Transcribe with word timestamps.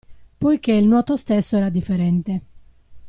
Poichè 0.39 0.71
il 0.73 0.87
nuoto 0.87 1.15
stesso 1.15 1.57
era 1.57 1.69
differente. 1.69 2.41